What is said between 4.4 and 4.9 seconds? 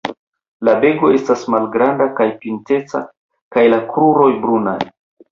brunaj.